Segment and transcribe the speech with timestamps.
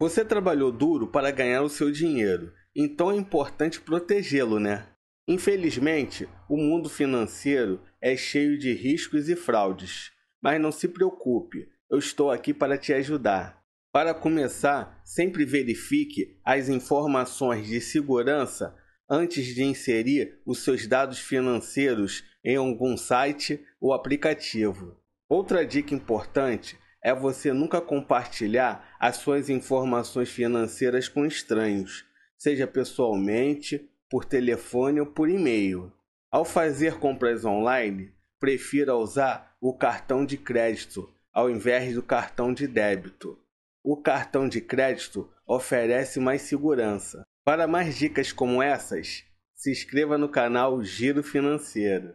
[0.00, 4.86] Você trabalhou duro para ganhar o seu dinheiro, então é importante protegê-lo, né?
[5.28, 10.10] Infelizmente, o mundo financeiro é cheio de riscos e fraudes.
[10.42, 13.62] Mas não se preocupe, eu estou aqui para te ajudar.
[13.92, 18.74] Para começar, sempre verifique as informações de segurança
[19.06, 24.96] antes de inserir os seus dados financeiros em algum site ou aplicativo.
[25.28, 32.04] Outra dica importante é você nunca compartilhar as suas informações financeiras com estranhos,
[32.36, 35.92] seja pessoalmente, por telefone ou por e-mail.
[36.30, 42.66] Ao fazer compras online, prefira usar o cartão de crédito ao invés do cartão de
[42.66, 43.38] débito.
[43.82, 47.22] O cartão de crédito oferece mais segurança.
[47.44, 49.24] Para mais dicas como essas,
[49.54, 52.14] se inscreva no canal Giro Financeiro.